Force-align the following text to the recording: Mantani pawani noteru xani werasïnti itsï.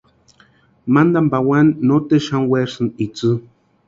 Mantani 0.93 1.29
pawani 1.31 1.71
noteru 1.89 2.23
xani 2.27 2.47
werasïnti 2.51 2.99
itsï. 3.05 3.29